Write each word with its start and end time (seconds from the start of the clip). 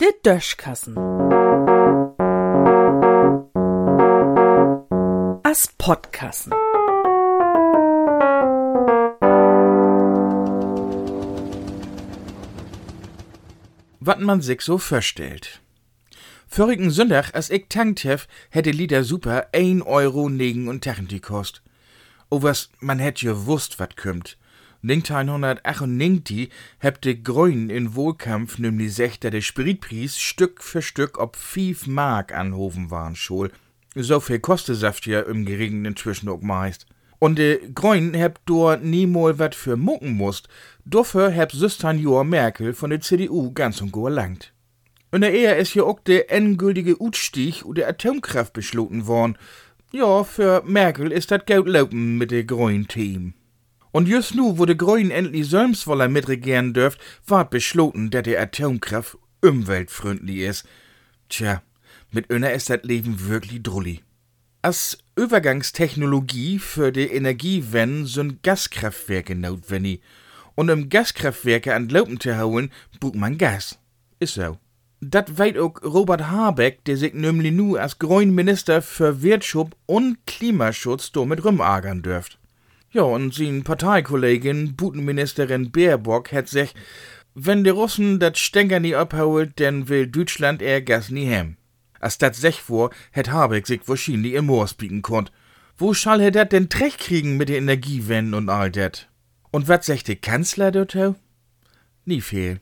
Der 0.00 0.12
Döschkassen. 0.22 0.96
As 5.42 5.68
Podkassen. 5.78 6.52
wat 14.00 14.20
man 14.20 14.40
sich 14.40 14.62
so 14.62 14.78
verstellt. 14.78 15.60
Vorigen 16.48 16.90
Sonntag, 16.90 17.32
als 17.32 17.50
ich 17.50 17.66
tankt 17.68 18.02
hef, 18.02 18.26
hätte 18.50 18.72
Lieder 18.72 19.04
super 19.04 19.48
1 19.52 19.82
Euro 19.82 20.28
negen 20.28 20.66
und 20.66 20.84
die 20.84 21.20
kost. 21.20 21.62
O 22.28 22.42
was, 22.42 22.70
man 22.80 22.98
hätt 22.98 23.20
gewusst, 23.20 23.78
wat 23.78 23.96
kümmt. 23.96 24.36
1998 24.82 26.48
hebt 26.78 27.04
de 27.04 27.14
Grünen 27.14 27.68
in 27.68 27.94
Wohlkampf 27.94 28.58
nämlich 28.58 28.94
sech, 28.94 29.20
dass 29.20 29.30
der 29.30 29.42
Spritpreis 29.42 30.18
Stück 30.18 30.62
für 30.62 30.80
Stück 30.80 31.18
ob 31.18 31.36
5 31.36 31.86
Mark 31.86 32.34
anhoven 32.34 32.90
waren 32.90 33.14
schol. 33.14 33.50
So 33.94 34.20
viel 34.20 34.38
kostet 34.38 34.80
ja 35.06 35.20
im 35.20 35.44
Geringen 35.44 35.84
inzwischen 35.84 36.28
auch 36.28 36.40
meist. 36.40 36.86
Und 37.18 37.38
de 37.38 37.60
Grünen 37.74 38.14
hebt 38.14 38.40
dort 38.46 38.82
niemol 38.82 39.38
wat 39.38 39.54
für 39.54 39.76
mucken 39.76 40.12
musst. 40.12 40.48
Dafür 40.86 41.30
hebt 41.30 41.52
Süstern 41.52 41.98
Joa 41.98 42.24
Merkel 42.24 42.72
von 42.72 42.88
der 42.88 43.02
CDU 43.02 43.52
ganz 43.52 43.82
und 43.82 43.92
go 43.92 44.06
erlangt. 44.06 44.54
Und 45.10 45.20
der 45.20 45.34
Ehe 45.34 45.54
ist 45.56 45.74
ja 45.74 45.82
auch 45.82 46.00
der 46.00 46.32
endgültige 46.32 47.02
Utstieg 47.02 47.64
und 47.64 47.76
der 47.76 47.88
Atomkraft 47.88 48.54
beschlossen 48.54 49.06
worden. 49.06 49.36
Ja, 49.92 50.24
für 50.24 50.62
Merkel 50.64 51.12
ist 51.12 51.30
das 51.30 51.44
Geld 51.44 51.66
laufen 51.66 52.16
mit 52.16 52.30
der 52.30 52.44
grünen 52.44 52.86
Team. 52.86 53.34
Und 53.92 54.08
just 54.08 54.34
nu, 54.34 54.58
wo 54.58 54.66
de 54.66 54.76
Grünen 54.76 55.10
endlich 55.10 55.48
selbst 55.48 55.86
woller 55.86 56.08
mitregieren 56.08 56.72
dürft, 56.72 57.00
ward 57.26 57.50
beschlossen, 57.50 58.10
dass 58.10 58.22
der 58.22 58.40
Atomkraft 58.40 59.18
umweltfreundlich 59.42 60.38
ist. 60.38 60.64
Tja, 61.28 61.62
mit 62.12 62.30
einer 62.30 62.52
ist 62.52 62.70
das 62.70 62.82
Leben 62.82 63.28
wirklich 63.28 63.62
drulli. 63.62 64.00
Als 64.62 64.98
Übergangstechnologie 65.16 66.58
für 66.58 66.92
die 66.92 67.06
Energiewende 67.06 68.06
sind 68.06 68.42
Gaskraftwerke 68.42 69.34
notwendig. 69.34 70.02
Und 70.54 70.70
um 70.70 70.88
Gaskraftwerke 70.88 71.74
an 71.74 71.88
Laufen 71.88 72.20
zu 72.20 72.36
hauen, 72.36 72.70
braucht 72.98 73.14
man 73.14 73.38
Gas. 73.38 73.78
Ist 74.18 74.34
so. 74.34 74.58
Dat 75.00 75.38
weet 75.38 75.56
auch 75.56 75.82
Robert 75.82 76.28
Habeck, 76.28 76.84
der 76.84 76.98
sich 76.98 77.14
nämlich 77.14 77.52
nu 77.52 77.76
als 77.76 77.96
Minister 78.00 78.82
für 78.82 79.22
Wirtschaft 79.22 79.74
und 79.86 80.18
Klimaschutz 80.26 81.10
damit 81.12 81.42
rumagern 81.44 82.02
dürft. 82.02 82.39
Ja, 82.92 83.02
und 83.02 83.32
sin 83.32 83.62
Parteikollegin, 83.62 84.74
Butenministerin 84.74 85.70
Baerbock, 85.70 86.32
hat 86.32 86.48
sich, 86.48 86.74
wenn 87.34 87.62
die 87.62 87.70
Russen 87.70 88.18
dat 88.18 88.36
Stenker 88.36 88.80
nie 88.80 88.96
abholt, 88.96 89.60
dann 89.60 89.88
will 89.88 90.08
Deutschland 90.08 90.60
eher 90.60 90.82
Gas 90.82 91.08
nie 91.08 91.26
hem. 91.26 91.56
Als 92.00 92.18
dat 92.18 92.34
sech 92.34 92.60
vor, 92.60 92.90
hätt 93.12 93.30
Habeck 93.30 93.68
sich 93.68 93.82
wahrscheinlich 93.86 94.32
im 94.32 94.46
Moor 94.46 94.68
bieten 94.76 95.02
konnt. 95.02 95.30
Wo 95.78 95.94
schall 95.94 96.20
er 96.20 96.32
dat 96.32 96.50
denn 96.50 96.68
Trech 96.68 96.98
kriegen 96.98 97.36
mit 97.36 97.48
der 97.48 97.58
Energiewende 97.58 98.36
und 98.36 98.48
all 98.48 98.72
dat? 98.72 99.08
Und 99.52 99.68
wat 99.68 99.84
sech 99.84 100.02
der 100.02 100.16
Kanzler 100.16 100.72
dort? 100.72 101.14
Nie 102.04 102.20
viel. 102.20 102.60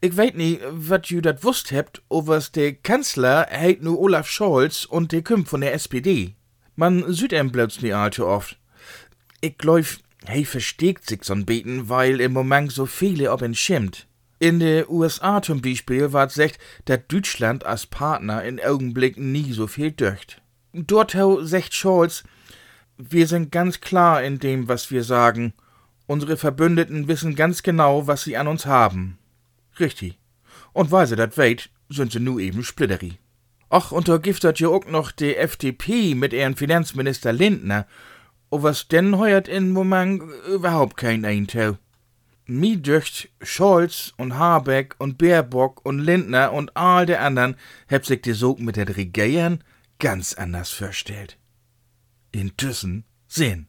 Ich 0.00 0.16
weet 0.16 0.36
nie, 0.36 0.60
wat 0.70 1.08
ju 1.08 1.20
dat 1.20 1.42
wusst 1.42 1.72
hebt, 1.72 2.02
overs 2.08 2.52
der 2.52 2.74
Kanzler 2.74 3.48
heit 3.50 3.82
nu 3.82 3.96
Olaf 3.96 4.28
Scholz 4.28 4.84
und 4.84 5.10
der 5.10 5.22
kümmt 5.22 5.48
von 5.48 5.62
der 5.62 5.74
SPD. 5.74 6.36
Man 6.76 7.12
süd 7.12 7.32
em 7.32 7.50
plötzlich 7.50 7.94
allzu 7.94 8.26
oft. 8.26 8.61
Ich 9.44 9.58
glaub, 9.58 9.84
hey 10.24 10.44
versteckt 10.44 11.08
sich 11.08 11.22
so'n 11.22 11.44
Beten, 11.44 11.88
weil 11.88 12.20
im 12.20 12.32
Moment 12.32 12.70
so 12.70 12.86
viele 12.86 13.32
ob 13.32 13.42
ihn 13.42 13.56
schimmt. 13.56 14.06
In 14.38 14.60
den 14.60 14.84
USA 14.88 15.42
zum 15.42 15.60
Beispiel 15.60 16.12
ward 16.12 16.30
secht, 16.30 16.60
dass 16.84 17.00
Deutschland 17.08 17.66
als 17.66 17.86
Partner 17.86 18.44
in 18.44 18.60
Augenblick 18.60 19.18
nie 19.18 19.52
so 19.52 19.66
viel 19.66 19.90
döcht. 19.90 20.40
Dort 20.72 21.16
secht 21.40 21.74
Scholz, 21.74 22.22
wir 22.96 23.26
sind 23.26 23.50
ganz 23.50 23.80
klar 23.80 24.22
in 24.22 24.38
dem, 24.38 24.68
was 24.68 24.92
wir 24.92 25.02
sagen. 25.02 25.54
Unsere 26.06 26.36
Verbündeten 26.36 27.08
wissen 27.08 27.34
ganz 27.34 27.64
genau, 27.64 28.06
was 28.06 28.22
sie 28.22 28.36
an 28.36 28.46
uns 28.46 28.64
haben. 28.64 29.18
Richtig. 29.80 30.20
Und 30.72 30.92
weil 30.92 31.08
sie 31.08 31.16
dat 31.16 31.36
weit, 31.36 31.68
sind 31.88 32.12
sie 32.12 32.20
nu 32.20 32.38
eben 32.38 32.62
splitteri. 32.62 33.18
Och, 33.72 33.90
und 33.90 34.06
da 34.06 34.18
gibt 34.18 34.44
ja 34.44 34.68
auch 34.68 34.86
noch 34.86 35.10
die 35.10 35.34
FDP 35.34 36.14
mit 36.14 36.32
ihren 36.32 36.54
Finanzminister 36.54 37.32
Lindner 37.32 37.88
O 38.52 38.62
was 38.62 38.86
denn 38.86 39.16
heuert 39.16 39.48
in 39.48 39.70
Moment 39.70 40.22
überhaupt 40.46 40.98
kein 40.98 41.24
Eintau. 41.24 41.78
Mi 42.44 42.76
döcht 42.76 43.30
Scholz 43.40 44.12
und 44.18 44.34
Habeck 44.34 44.94
und 44.98 45.16
Baerbock 45.16 45.80
und 45.86 46.00
Lindner 46.00 46.52
und 46.52 46.76
all 46.76 47.06
der 47.06 47.22
anderen 47.22 47.56
heb 47.86 48.04
sich 48.04 48.20
die 48.20 48.34
Sog 48.34 48.60
mit 48.60 48.76
der 48.76 48.94
Regieren 48.94 49.64
ganz 49.98 50.34
anders 50.34 50.68
vorstellt. 50.68 51.38
In 52.30 52.54
Tüssen 52.58 53.04
sehen. 53.26 53.68